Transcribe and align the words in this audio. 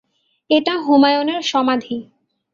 এটা 0.49 0.73
হুমায়ূনের 0.77 1.41
সমাধি। 1.43 1.97